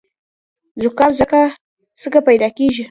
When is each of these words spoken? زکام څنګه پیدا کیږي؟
زکام 0.83 1.11
څنګه 2.01 2.19
پیدا 2.27 2.47
کیږي؟ 2.57 2.79